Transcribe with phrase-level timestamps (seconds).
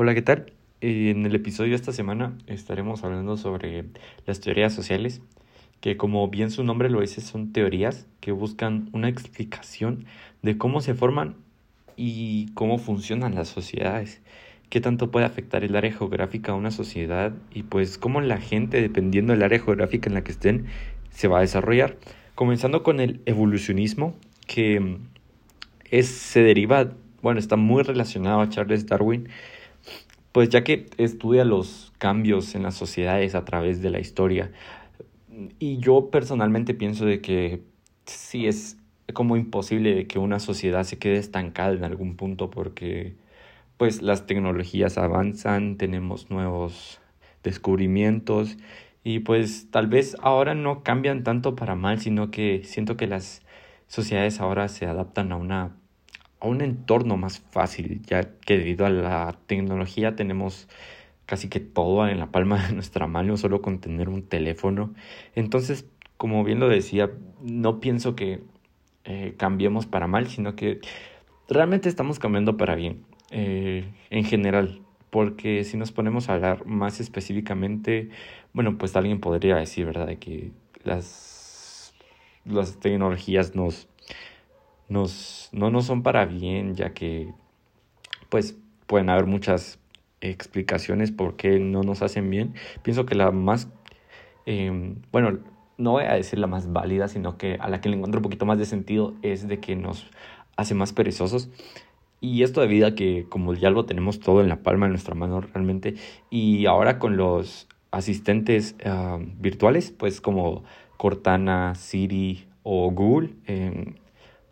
[0.00, 0.52] Hola, ¿qué tal?
[0.80, 3.84] En el episodio de esta semana estaremos hablando sobre
[4.26, 5.20] las teorías sociales,
[5.80, 10.04] que como bien su nombre lo dice, son teorías que buscan una explicación
[10.42, 11.34] de cómo se forman
[11.96, 14.20] y cómo funcionan las sociedades,
[14.70, 18.80] qué tanto puede afectar el área geográfica a una sociedad y pues cómo la gente,
[18.80, 20.66] dependiendo del área geográfica en la que estén,
[21.10, 21.96] se va a desarrollar.
[22.36, 24.14] Comenzando con el evolucionismo,
[24.46, 24.98] que
[25.90, 29.28] es, se deriva, bueno, está muy relacionado a Charles Darwin,
[30.38, 34.52] pues ya que estudia los cambios en las sociedades a través de la historia.
[35.58, 37.64] Y yo personalmente pienso de que
[38.06, 38.78] sí es
[39.12, 43.16] como imposible que una sociedad se quede estancada en algún punto porque
[43.78, 47.00] pues las tecnologías avanzan, tenemos nuevos
[47.42, 48.58] descubrimientos
[49.02, 53.42] y pues tal vez ahora no cambian tanto para mal, sino que siento que las
[53.88, 55.76] sociedades ahora se adaptan a una
[56.40, 60.68] a un entorno más fácil, ya que debido a la tecnología tenemos
[61.26, 64.94] casi que todo en la palma de nuestra mano, solo con tener un teléfono.
[65.34, 67.10] Entonces, como bien lo decía,
[67.42, 68.40] no pienso que
[69.04, 70.80] eh, cambiemos para mal, sino que
[71.48, 74.80] realmente estamos cambiando para bien, eh, en general.
[75.10, 78.10] Porque si nos ponemos a hablar más específicamente,
[78.52, 81.94] bueno, pues alguien podría decir, ¿verdad?, que las,
[82.44, 83.88] las tecnologías nos
[84.88, 87.32] nos, no nos son para bien, ya que
[88.28, 89.78] pues pueden haber muchas
[90.20, 92.54] explicaciones por qué no nos hacen bien.
[92.82, 93.68] Pienso que la más,
[94.46, 95.38] em, bueno,
[95.76, 98.24] no voy a decir la más válida, sino que a la que le encuentro un
[98.24, 100.10] poquito más de sentido es de que nos
[100.56, 101.50] hace más perezosos.
[102.20, 105.14] Y esto debido a que como ya lo tenemos todo en la palma de nuestra
[105.14, 105.94] mano realmente,
[106.30, 110.64] y ahora con los asistentes ah, virtuales, pues como
[110.96, 113.94] Cortana, Siri o Google, eh,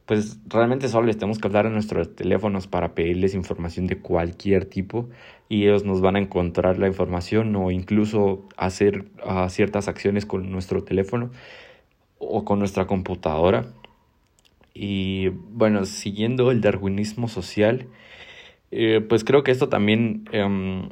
[0.06, 4.64] pues realmente solo les tenemos que hablar a nuestros teléfonos para pedirles información de cualquier
[4.64, 5.08] tipo
[5.48, 10.50] y ellos nos van a encontrar la información o incluso hacer uh, ciertas acciones con
[10.52, 11.30] nuestro teléfono
[12.18, 13.66] o con nuestra computadora.
[14.74, 17.88] Y bueno, siguiendo el darwinismo social,
[18.70, 20.90] eh, pues creo que esto también um,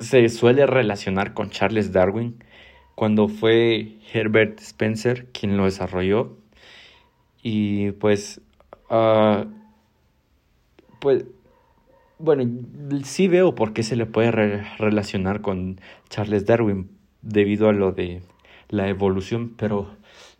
[0.00, 2.42] se suele relacionar con Charles Darwin
[2.94, 6.36] cuando fue Herbert Spencer quien lo desarrolló
[7.48, 8.40] y pues,
[8.90, 9.46] uh,
[10.98, 11.26] pues,
[12.18, 12.44] bueno,
[13.04, 14.32] sí veo por qué se le puede
[14.78, 16.90] relacionar con Charles Darwin
[17.22, 18.22] debido a lo de
[18.68, 19.86] la evolución, pero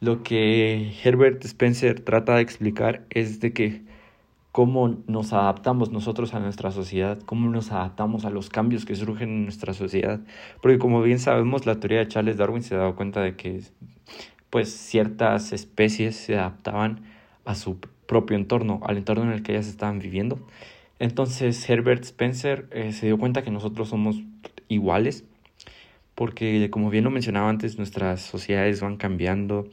[0.00, 3.82] lo que Herbert Spencer trata de explicar es de que
[4.50, 9.28] cómo nos adaptamos nosotros a nuestra sociedad, cómo nos adaptamos a los cambios que surgen
[9.28, 10.18] en nuestra sociedad,
[10.60, 13.60] porque como bien sabemos la teoría de Charles Darwin se ha dado cuenta de que
[14.56, 17.02] pues ciertas especies se adaptaban
[17.44, 20.38] a su propio entorno, al entorno en el que ellas estaban viviendo.
[20.98, 24.16] Entonces Herbert Spencer eh, se dio cuenta que nosotros somos
[24.68, 25.24] iguales,
[26.14, 29.66] porque como bien lo mencionaba antes, nuestras sociedades van cambiando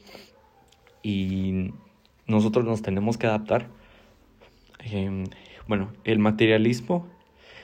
[1.02, 1.72] y
[2.26, 3.68] nosotros nos tenemos que adaptar.
[4.80, 5.24] Em,
[5.66, 7.06] bueno, el materialismo,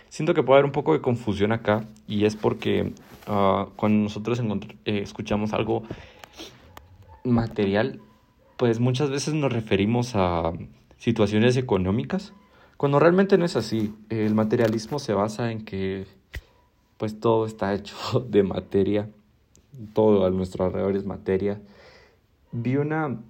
[0.08, 2.94] siento que puede haber un poco de confusión acá y es porque
[3.26, 4.40] ah, cuando nosotros
[4.86, 5.82] eh, escuchamos algo
[7.24, 8.00] material,
[8.56, 10.52] pues muchas veces nos referimos a
[10.98, 12.32] situaciones económicas,
[12.76, 13.94] cuando realmente no es así.
[14.08, 16.06] El materialismo se basa en que
[16.96, 19.08] pues todo está hecho de materia,
[19.94, 21.60] todo a nuestro alrededor es materia.
[22.52, 23.20] Vi una,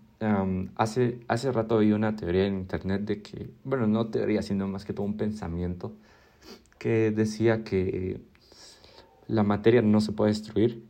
[0.77, 4.85] hace, hace rato vi una teoría en internet de que, bueno, no teoría, sino más
[4.85, 5.93] que todo un pensamiento,
[6.79, 8.21] que decía que
[9.29, 10.83] la materia no se puede destruir,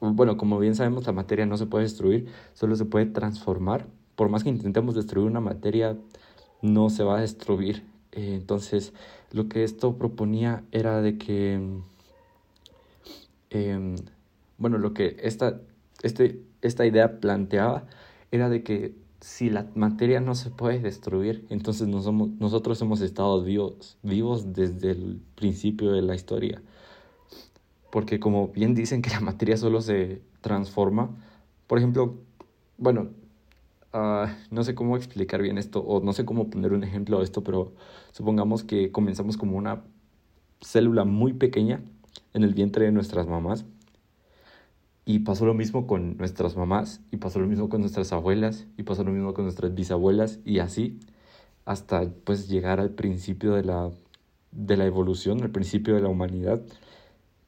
[0.00, 3.86] bueno, como bien sabemos, la materia no se puede destruir, solo se puede transformar.
[4.16, 5.96] Por más que intentemos destruir una materia,
[6.62, 7.84] no se va a destruir.
[8.12, 8.92] Eh, entonces,
[9.30, 11.60] lo que esto proponía era de que,
[13.50, 13.96] em,
[14.58, 15.60] bueno, lo que esta,
[16.02, 17.86] este, esta idea planteaba
[18.30, 23.00] era de que si la materia no se puede destruir, entonces no somos, nosotros hemos
[23.00, 26.60] estado vivos, vivos desde el principio de la historia
[27.92, 31.10] porque como bien dicen que la materia solo se transforma,
[31.66, 32.14] por ejemplo,
[32.78, 33.10] bueno,
[33.92, 37.24] ah, no sé cómo explicar bien esto, o no sé cómo poner un ejemplo de
[37.24, 37.74] esto, pero
[38.12, 39.82] supongamos que comenzamos como una
[40.62, 41.82] célula muy pequeña
[42.32, 43.66] en el vientre de nuestras mamás,
[45.04, 48.84] y pasó lo mismo con nuestras mamás, y pasó lo mismo con nuestras abuelas, y
[48.84, 50.98] pasó lo mismo con nuestras bisabuelas, y así,
[51.66, 53.90] hasta pues llegar al principio de la,
[54.50, 56.62] de la evolución, al principio de la humanidad,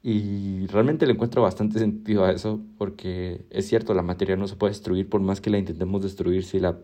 [0.06, 4.54] y realmente le encuentro bastante sentido a eso, porque es cierto, la materia no se
[4.54, 6.78] puede destruir por más que la intentemos destruir, si la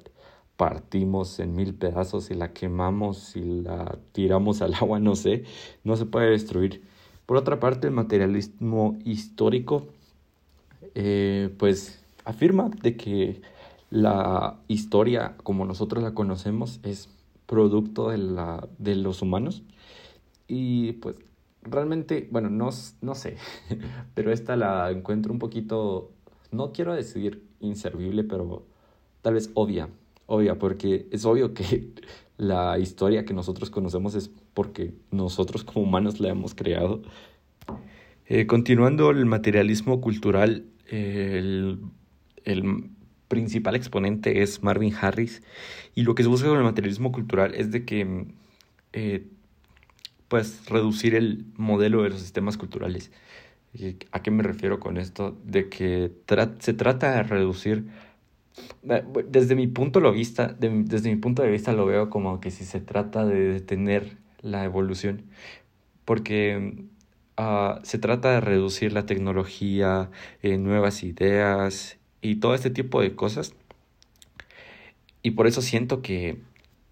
[0.56, 5.44] partimos en mil pedazos y la quemamos y la tiramos al agua, no sé,
[5.84, 6.82] no se puede destruir.
[7.26, 9.88] Por otra parte, el materialismo histórico,
[10.94, 13.42] eh, pues afirma de que
[13.90, 17.10] la historia como nosotros la conocemos es
[17.44, 19.62] producto de, la, de los humanos
[20.48, 21.16] y pues
[21.62, 22.70] realmente, bueno, no,
[23.02, 23.36] no sé,
[24.14, 26.12] pero esta la encuentro un poquito,
[26.50, 28.66] no quiero decir inservible, pero
[29.22, 29.88] tal vez obvia,
[30.26, 31.92] obvia, porque es obvio que
[32.36, 37.02] la historia que nosotros conocemos es porque nosotros como humanos la hemos creado.
[38.26, 41.80] Eh, continuando el materialismo cultural, el,
[42.44, 42.90] el
[43.28, 45.42] principal exponente es Marvin Harris
[45.94, 48.26] y lo que se busca con el materialismo cultural es de que
[48.92, 49.26] eh,
[50.30, 53.10] pues reducir el modelo de los sistemas culturales.
[54.12, 55.36] ¿A qué me refiero con esto?
[55.44, 56.12] De que
[56.60, 57.88] se trata de reducir
[58.88, 62.52] eh, desde mi punto de vista, desde mi punto de vista lo veo como que
[62.52, 65.24] si se trata de detener la evolución,
[66.04, 66.84] porque
[67.36, 70.10] uh, se trata de reducir la tecnología,
[70.42, 73.52] eh, nuevas ideas y todo este tipo de cosas.
[75.22, 76.38] Y por eso siento que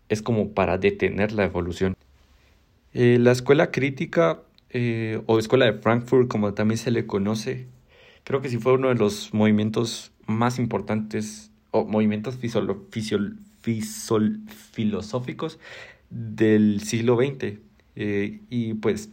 [0.08, 1.94] es como para detener la evolución.
[3.00, 7.68] Eh, la escuela crítica eh, o escuela de Frankfurt, como también se le conoce,
[8.24, 12.36] creo que sí fue uno de los movimientos más importantes o movimientos
[14.72, 15.60] filosóficos
[16.10, 17.58] del siglo XX.
[17.94, 19.10] Eh, y pues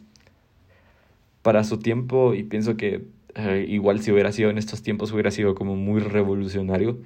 [1.43, 3.05] para su tiempo, y pienso que
[3.67, 6.97] igual si hubiera sido en estos tiempos hubiera sido como muy revolucionario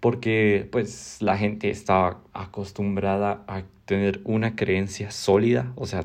[0.00, 6.04] porque pues la gente estaba acostumbrada a tener una creencia sólida, o sea,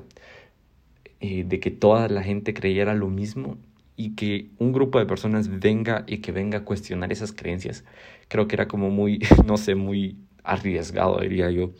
[1.22, 3.58] eh, de que toda la gente creyera lo mismo
[3.96, 7.86] y que un grupo de personas venga y que venga a cuestionar esas creencias.
[8.28, 11.72] Creo que era como muy, no sé, muy arriesgado, diría yo.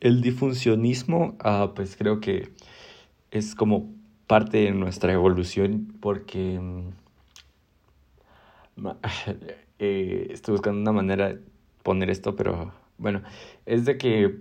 [0.00, 2.48] El difuncionismo, uh, pues creo que
[3.30, 3.92] es como
[4.26, 6.90] parte de nuestra evolución porque mm,
[9.78, 11.40] eh, estoy buscando una manera de
[11.82, 13.22] poner esto, pero bueno,
[13.66, 14.38] es de que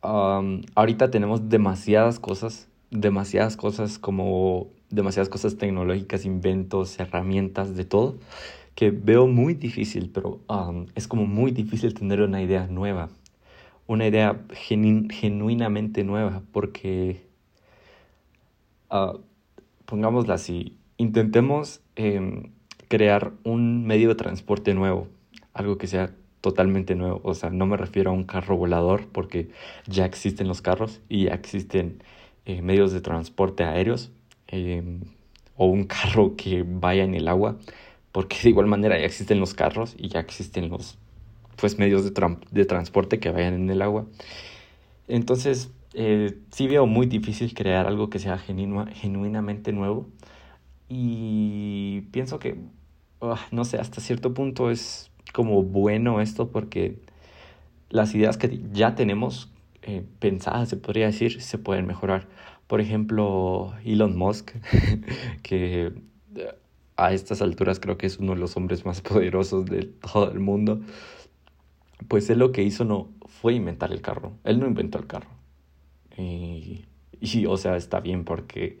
[0.00, 8.18] ahorita tenemos demasiadas cosas, demasiadas cosas como demasiadas cosas tecnológicas, inventos, herramientas, de todo,
[8.74, 10.40] que veo muy difícil, pero
[10.94, 13.10] es como muy difícil tener una idea nueva,
[13.86, 17.22] una idea genuinamente nueva, porque
[18.90, 19.18] uh,
[19.84, 22.52] pongámosla así, intentemos em,
[22.88, 25.08] crear un medio de transporte nuevo,
[25.52, 27.20] algo que sea totalmente nuevo.
[27.24, 29.50] O sea, no me refiero a un carro volador porque
[29.86, 32.02] ya existen los carros y ya existen
[32.48, 34.10] eh, medios de transporte aéreos
[34.48, 35.00] em,
[35.56, 37.58] o un carro que vaya en el agua
[38.12, 40.98] porque de igual manera ya existen los carros y ya existen los
[41.56, 44.06] pues medios de, de transporte que vayan en el agua.
[45.08, 50.08] Entonces, eh, sí veo muy difícil crear algo que sea genuinamente nuevo.
[50.88, 52.56] Y pienso que,
[53.20, 56.98] ah, no sé, hasta cierto punto es como bueno esto porque
[57.90, 59.50] las ideas que ya tenemos
[59.88, 62.28] eh, pensadas, se podría decir, se pueden mejorar.
[62.66, 64.50] Por ejemplo, Elon Musk,
[65.42, 65.94] que
[66.98, 70.40] a estas alturas creo que es uno de los hombres más poderosos de todo el
[70.40, 70.82] mundo,
[72.06, 74.32] pues él lo que hizo no fue inventar el carro.
[74.44, 75.30] Él no inventó el carro.
[76.18, 76.84] Y,
[77.18, 78.80] y, o sea, está bien porque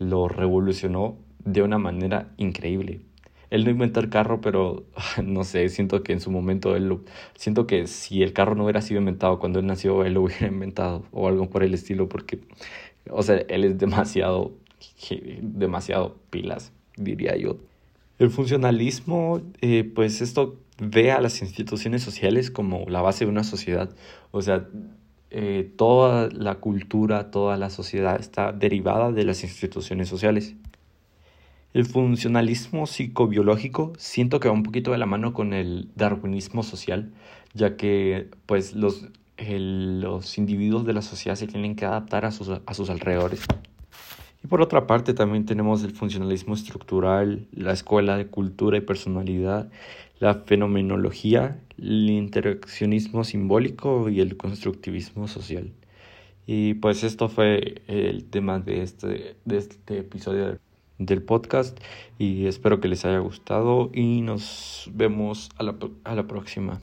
[0.00, 3.02] lo revolucionó de una manera increíble.
[3.50, 4.84] Él no inventó el carro, pero
[5.22, 7.00] no sé, siento que en su momento él lo,
[7.34, 10.46] siento que si el carro no hubiera sido inventado cuando él nació, él lo hubiera
[10.48, 12.40] inventado o algo por el estilo, porque,
[13.10, 14.52] o sea, él es demasiado,
[15.42, 17.56] demasiado pilas, diría yo.
[18.18, 23.44] El funcionalismo, eh, pues esto ve a las instituciones sociales como la base de una
[23.44, 23.90] sociedad.
[24.32, 24.66] O sea,
[25.30, 30.56] eh, toda la cultura, toda la sociedad está derivada de las instituciones sociales.
[31.74, 37.12] El funcionalismo psicobiológico siento que va un poquito de la mano con el darwinismo social,
[37.52, 39.06] ya que pues los,
[39.36, 43.42] los individuos de la sociedad se tienen que adaptar a sus, a sus alrededores.
[44.42, 49.70] Y por otra parte también tenemos el funcionalismo estructural, la escuela de cultura y personalidad,
[50.20, 55.70] la fenomenología, el interaccionismo simbólico y el constructivismo social.
[56.46, 60.58] Y pues esto fue el tema de este, de este episodio
[60.98, 61.78] del podcast
[62.18, 65.74] y espero que les haya gustado y nos vemos a la,
[66.04, 66.76] a la próxima.